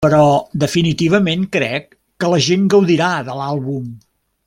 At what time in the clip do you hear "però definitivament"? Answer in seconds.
0.05-1.43